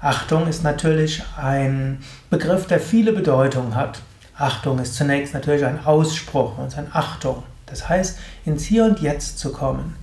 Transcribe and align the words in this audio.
Achtung 0.00 0.48
ist 0.48 0.64
natürlich 0.64 1.22
ein 1.36 1.98
Begriff, 2.30 2.66
der 2.66 2.80
viele 2.80 3.12
Bedeutungen 3.12 3.74
hat. 3.74 4.00
Achtung 4.38 4.78
ist 4.78 4.94
zunächst 4.94 5.34
natürlich 5.34 5.66
ein 5.66 5.84
Ausspruch 5.84 6.56
und 6.56 6.78
ein 6.78 6.88
Achtung. 6.90 7.42
Das 7.66 7.86
heißt, 7.86 8.18
ins 8.46 8.64
Hier 8.64 8.86
und 8.86 9.00
Jetzt 9.00 9.38
zu 9.38 9.52
kommen. 9.52 9.96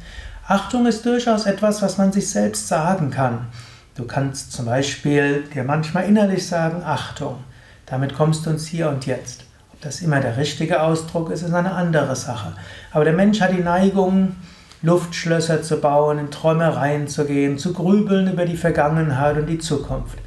Achtung 0.52 0.86
ist 0.86 1.06
durchaus 1.06 1.46
etwas, 1.46 1.82
was 1.82 1.98
man 1.98 2.12
sich 2.12 2.30
selbst 2.30 2.68
sagen 2.68 3.10
kann. 3.10 3.48
Du 3.96 4.04
kannst 4.04 4.52
zum 4.52 4.66
Beispiel 4.66 5.44
dir 5.44 5.64
manchmal 5.64 6.04
innerlich 6.04 6.46
sagen, 6.46 6.84
Achtung, 6.84 7.38
damit 7.86 8.14
kommst 8.16 8.46
du 8.46 8.50
ins 8.50 8.68
Hier 8.68 8.90
und 8.90 9.06
Jetzt. 9.06 9.46
Ob 9.72 9.80
das 9.80 10.02
immer 10.02 10.20
der 10.20 10.36
richtige 10.36 10.82
Ausdruck 10.82 11.32
ist, 11.32 11.44
ist 11.44 11.54
eine 11.54 11.72
andere 11.72 12.18
Sache. 12.18 12.52
Aber 12.92 13.06
der 13.06 13.14
Mensch 13.14 13.40
hat 13.40 13.54
die 13.54 13.64
Neigung, 13.64 14.36
Luftschlösser 14.82 15.64
zu 15.64 15.80
bauen, 15.80 16.20
in 16.20 16.32
Träumereien 16.32 17.08
zu 17.08 17.24
gehen, 17.24 17.58
zu 17.58 17.72
grübeln 17.72 18.30
über 18.30 18.44
die 18.44 18.58
Vergangenheit 18.58 19.38
und 19.38 19.46
die 19.46 19.60
Zukunft. 19.60 20.18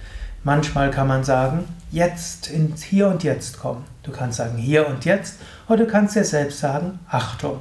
Manchmal 0.43 0.91
kann 0.91 1.06
man 1.06 1.25
sagen, 1.25 1.65
jetzt 1.91 2.48
ins 2.48 2.83
Hier 2.83 3.09
und 3.09 3.23
Jetzt 3.25 3.61
kommen. 3.61 3.84
Du 4.03 4.11
kannst 4.11 4.39
sagen 4.39 4.56
hier 4.56 4.89
und 4.89 5.05
jetzt 5.05 5.39
oder 5.69 5.84
du 5.84 5.87
kannst 5.87 6.17
dir 6.17 6.25
selbst 6.25 6.61
sagen, 6.61 6.98
Achtung. 7.11 7.59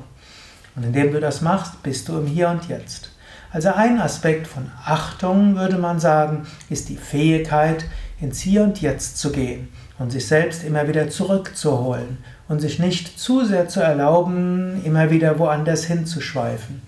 Und 0.75 0.83
indem 0.83 1.11
du 1.11 1.19
das 1.19 1.41
machst, 1.41 1.83
bist 1.83 2.07
du 2.07 2.17
im 2.17 2.27
Hier 2.27 2.49
und 2.49 2.67
Jetzt. 2.67 3.11
Also 3.51 3.69
ein 3.73 3.99
Aspekt 4.01 4.47
von 4.47 4.71
Achtung, 4.83 5.55
würde 5.55 5.77
man 5.77 5.99
sagen, 5.99 6.47
ist 6.69 6.89
die 6.89 6.97
Fähigkeit, 6.97 7.85
ins 8.19 8.39
Hier 8.39 8.63
und 8.63 8.81
Jetzt 8.81 9.17
zu 9.19 9.31
gehen 9.31 9.69
und 9.99 10.11
sich 10.11 10.27
selbst 10.27 10.63
immer 10.63 10.87
wieder 10.87 11.09
zurückzuholen 11.09 12.17
und 12.47 12.59
sich 12.59 12.79
nicht 12.79 13.19
zu 13.19 13.45
sehr 13.45 13.67
zu 13.67 13.79
erlauben, 13.79 14.83
immer 14.83 15.11
wieder 15.11 15.37
woanders 15.37 15.83
hinzuschweifen. 15.83 16.81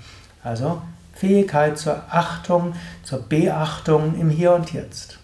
Also 0.43 0.81
Fähigkeit 1.13 1.77
zur 1.77 2.03
Achtung, 2.09 2.73
zur 3.03 3.19
Beachtung 3.19 4.19
im 4.19 4.29
Hier 4.29 4.53
und 4.53 4.73
Jetzt. 4.73 5.19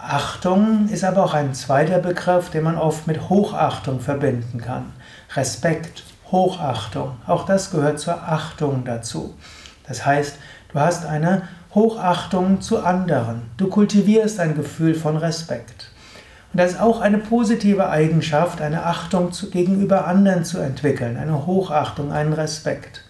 Achtung 0.00 0.88
ist 0.88 1.04
aber 1.04 1.24
auch 1.24 1.34
ein 1.34 1.54
zweiter 1.54 1.98
Begriff, 1.98 2.50
den 2.50 2.62
man 2.62 2.78
oft 2.78 3.06
mit 3.06 3.28
Hochachtung 3.28 4.00
verbinden 4.00 4.60
kann. 4.60 4.92
Respekt, 5.34 6.04
Hochachtung. 6.30 7.12
Auch 7.26 7.46
das 7.46 7.70
gehört 7.70 8.00
zur 8.00 8.22
Achtung 8.22 8.84
dazu. 8.84 9.34
Das 9.86 10.04
heißt, 10.04 10.36
du 10.72 10.80
hast 10.80 11.06
eine 11.06 11.42
Hochachtung 11.74 12.60
zu 12.60 12.84
anderen. 12.84 13.42
Du 13.56 13.68
kultivierst 13.68 14.40
ein 14.40 14.54
Gefühl 14.54 14.94
von 14.94 15.16
Respekt. 15.16 15.90
Und 16.52 16.60
das 16.60 16.72
ist 16.72 16.80
auch 16.80 17.00
eine 17.00 17.18
positive 17.18 17.90
Eigenschaft, 17.90 18.60
eine 18.60 18.84
Achtung 18.84 19.30
gegenüber 19.50 20.06
anderen 20.06 20.44
zu 20.44 20.58
entwickeln, 20.58 21.16
eine 21.16 21.46
Hochachtung, 21.46 22.10
einen 22.10 22.32
Respekt. 22.32 23.04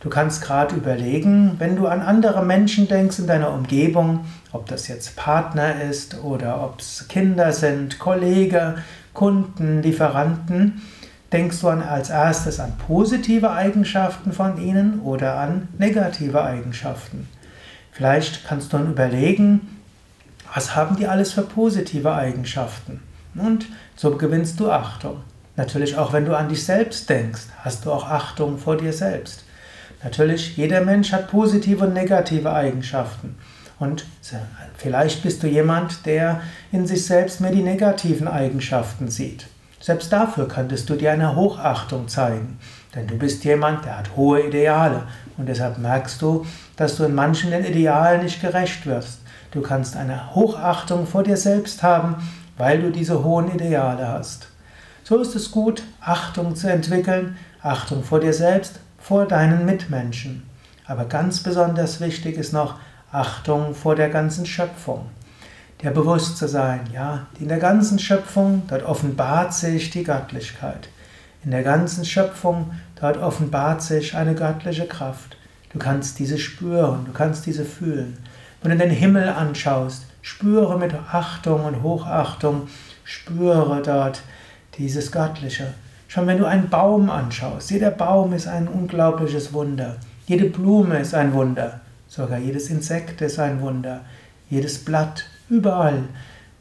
Du 0.00 0.08
kannst 0.08 0.42
gerade 0.42 0.76
überlegen, 0.76 1.56
wenn 1.58 1.74
du 1.74 1.88
an 1.88 2.00
andere 2.00 2.44
Menschen 2.44 2.86
denkst 2.86 3.18
in 3.18 3.26
deiner 3.26 3.52
Umgebung, 3.52 4.24
ob 4.52 4.66
das 4.66 4.86
jetzt 4.86 5.16
Partner 5.16 5.82
ist 5.82 6.22
oder 6.22 6.62
ob 6.62 6.78
es 6.78 7.08
Kinder 7.08 7.52
sind, 7.52 7.98
Kollege, 7.98 8.76
Kunden, 9.14 9.82
Lieferanten, 9.82 10.82
Denkst 11.32 11.60
du 11.60 11.68
an, 11.68 11.82
als 11.82 12.10
erstes 12.10 12.60
an 12.60 12.74
positive 12.86 13.50
Eigenschaften 13.50 14.32
von 14.32 14.60
ihnen 14.60 15.00
oder 15.00 15.38
an 15.38 15.68
negative 15.76 16.42
Eigenschaften? 16.42 17.28
Vielleicht 17.90 18.46
kannst 18.46 18.72
du 18.72 18.76
dann 18.76 18.92
überlegen, 18.92 19.80
was 20.54 20.76
haben 20.76 20.96
die 20.96 21.06
alles 21.06 21.32
für 21.32 21.42
positive 21.42 22.14
Eigenschaften? 22.14 23.02
Und 23.34 23.66
so 23.96 24.16
gewinnst 24.16 24.60
du 24.60 24.70
Achtung. 24.70 25.22
Natürlich 25.56 25.96
auch 25.96 26.12
wenn 26.12 26.26
du 26.26 26.36
an 26.36 26.48
dich 26.48 26.64
selbst 26.64 27.10
denkst, 27.10 27.42
hast 27.58 27.84
du 27.84 27.92
auch 27.92 28.08
Achtung 28.08 28.58
vor 28.58 28.76
dir 28.76 28.92
selbst. 28.92 29.44
Natürlich, 30.04 30.56
jeder 30.56 30.82
Mensch 30.82 31.12
hat 31.12 31.30
positive 31.30 31.86
und 31.86 31.94
negative 31.94 32.52
Eigenschaften. 32.52 33.36
Und 33.78 34.06
vielleicht 34.76 35.22
bist 35.22 35.42
du 35.42 35.48
jemand, 35.48 36.06
der 36.06 36.40
in 36.70 36.86
sich 36.86 37.04
selbst 37.04 37.40
mehr 37.40 37.50
die 37.50 37.62
negativen 37.62 38.28
Eigenschaften 38.28 39.08
sieht. 39.08 39.48
Selbst 39.80 40.12
dafür 40.12 40.48
könntest 40.48 40.88
du 40.88 40.94
dir 40.94 41.12
eine 41.12 41.36
Hochachtung 41.36 42.08
zeigen, 42.08 42.58
denn 42.94 43.06
du 43.06 43.16
bist 43.18 43.44
jemand, 43.44 43.84
der 43.84 43.98
hat 43.98 44.16
hohe 44.16 44.46
Ideale 44.46 45.02
und 45.36 45.48
deshalb 45.48 45.78
merkst 45.78 46.20
du, 46.22 46.46
dass 46.76 46.96
du 46.96 47.04
in 47.04 47.14
manchen 47.14 47.50
den 47.50 47.64
Idealen 47.64 48.22
nicht 48.22 48.40
gerecht 48.40 48.86
wirst. 48.86 49.20
Du 49.50 49.60
kannst 49.60 49.96
eine 49.96 50.34
Hochachtung 50.34 51.06
vor 51.06 51.22
dir 51.22 51.36
selbst 51.36 51.82
haben, 51.82 52.16
weil 52.56 52.80
du 52.80 52.90
diese 52.90 53.22
hohen 53.22 53.54
Ideale 53.54 54.08
hast. 54.08 54.48
So 55.04 55.18
ist 55.18 55.36
es 55.36 55.50
gut, 55.50 55.82
Achtung 56.00 56.56
zu 56.56 56.68
entwickeln, 56.68 57.36
Achtung 57.62 58.02
vor 58.02 58.20
dir 58.20 58.32
selbst, 58.32 58.80
vor 58.98 59.26
deinen 59.26 59.66
Mitmenschen. 59.66 60.48
Aber 60.86 61.04
ganz 61.04 61.42
besonders 61.42 62.00
wichtig 62.00 62.38
ist 62.38 62.52
noch 62.52 62.76
Achtung 63.12 63.74
vor 63.74 63.94
der 63.94 64.08
ganzen 64.08 64.46
Schöpfung 64.46 65.06
der 65.82 65.90
bewusst 65.90 66.38
zu 66.38 66.48
sein, 66.48 66.80
ja, 66.92 67.26
in 67.38 67.48
der 67.48 67.58
ganzen 67.58 67.98
Schöpfung, 67.98 68.62
dort 68.68 68.82
offenbart 68.84 69.52
sich 69.52 69.90
die 69.90 70.04
Göttlichkeit. 70.04 70.88
In 71.44 71.50
der 71.50 71.62
ganzen 71.62 72.04
Schöpfung, 72.04 72.72
dort 73.00 73.18
offenbart 73.18 73.82
sich 73.82 74.16
eine 74.16 74.34
göttliche 74.34 74.86
Kraft. 74.86 75.36
Du 75.72 75.78
kannst 75.78 76.18
diese 76.18 76.38
spüren, 76.38 77.04
du 77.04 77.12
kannst 77.12 77.46
diese 77.46 77.64
fühlen. 77.64 78.16
Wenn 78.62 78.70
du 78.70 78.78
den 78.78 78.90
Himmel 78.90 79.28
anschaust, 79.28 80.06
spüre 80.22 80.78
mit 80.78 80.94
Achtung 81.12 81.64
und 81.64 81.82
Hochachtung, 81.82 82.68
spüre 83.04 83.82
dort 83.84 84.22
dieses 84.78 85.12
Göttliche. 85.12 85.74
Schon 86.08 86.26
wenn 86.26 86.38
du 86.38 86.46
einen 86.46 86.68
Baum 86.70 87.10
anschaust, 87.10 87.70
jeder 87.70 87.90
Baum 87.90 88.32
ist 88.32 88.48
ein 88.48 88.68
unglaubliches 88.68 89.52
Wunder. 89.52 89.96
Jede 90.26 90.46
Blume 90.46 90.98
ist 90.98 91.14
ein 91.14 91.32
Wunder. 91.34 91.80
Sogar 92.08 92.38
jedes 92.38 92.70
Insekt 92.70 93.20
ist 93.20 93.38
ein 93.38 93.60
Wunder. 93.60 94.00
Jedes 94.48 94.84
Blatt, 94.84 95.26
Überall. 95.48 96.02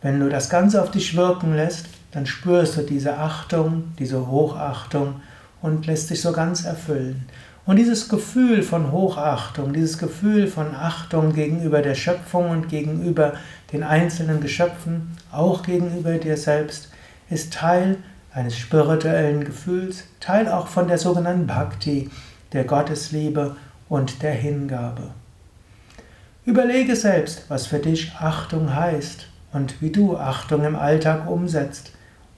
Wenn 0.01 0.19
du 0.19 0.29
das 0.29 0.49
Ganze 0.49 0.81
auf 0.81 0.91
dich 0.91 1.15
wirken 1.15 1.55
lässt, 1.55 1.87
dann 2.11 2.25
spürst 2.25 2.77
du 2.77 2.81
diese 2.81 3.17
Achtung, 3.17 3.93
diese 3.97 4.27
Hochachtung 4.27 5.21
und 5.61 5.87
lässt 5.87 6.11
dich 6.11 6.21
so 6.21 6.31
ganz 6.31 6.65
erfüllen. 6.65 7.25
Und 7.65 7.77
dieses 7.77 8.09
Gefühl 8.09 8.61
von 8.61 8.91
Hochachtung, 8.91 9.73
dieses 9.73 9.97
Gefühl 9.97 10.47
von 10.47 10.75
Achtung 10.75 11.33
gegenüber 11.33 11.81
der 11.81 11.95
Schöpfung 11.95 12.51
und 12.51 12.69
gegenüber 12.69 13.33
den 13.73 13.81
einzelnen 13.81 14.39
Geschöpfen, 14.39 15.17
auch 15.31 15.63
gegenüber 15.63 16.13
dir 16.19 16.37
selbst, 16.37 16.89
ist 17.29 17.53
Teil 17.53 17.97
eines 18.31 18.55
spirituellen 18.55 19.43
Gefühls, 19.43 20.03
Teil 20.19 20.47
auch 20.47 20.67
von 20.67 20.87
der 20.87 20.99
sogenannten 20.99 21.47
Bhakti, 21.47 22.11
der 22.53 22.65
Gottesliebe 22.65 23.55
und 23.89 24.21
der 24.21 24.33
Hingabe. 24.33 25.15
Überlege 26.45 26.95
selbst, 26.95 27.45
was 27.49 27.65
für 27.65 27.79
dich 27.79 28.13
Achtung 28.19 28.75
heißt 28.75 29.25
und 29.51 29.81
wie 29.81 29.89
du 29.89 30.15
Achtung 30.15 30.63
im 30.63 30.75
Alltag 30.75 31.27
umsetzt 31.27 31.91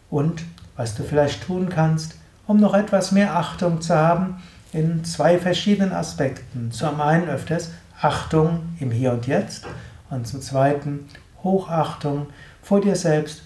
und 0.10 0.44
was 0.78 0.96
du 0.96 1.04
vielleicht 1.04 1.46
tun 1.46 1.68
kannst, 1.68 2.16
um 2.46 2.58
noch 2.58 2.74
etwas 2.74 3.12
mehr 3.12 3.36
Achtung 3.36 3.82
zu 3.82 3.94
haben 3.94 4.42
in 4.72 5.04
zwei 5.04 5.38
verschiedenen 5.38 5.92
Aspekten. 5.92 6.72
Zum 6.72 7.02
einen 7.02 7.28
öfters 7.28 7.72
Achtung 8.02 8.62
im 8.80 8.92
Hier 8.92 9.12
und 9.12 9.28
Jetzt 9.28 9.66
und 10.10 10.26
zum 10.26 10.42
zweiten 10.42 11.10
Hochachtung 11.44 12.28
vor 12.62 12.80
dir 12.80 12.96
selbst, 12.96 13.44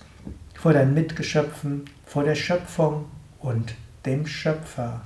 vor 0.53 0.73
deinen 0.73 0.93
Mitgeschöpfen, 0.93 1.85
vor 2.05 2.23
der 2.23 2.35
Schöpfung 2.35 3.05
und 3.39 3.73
dem 4.05 4.27
Schöpfer. 4.27 5.01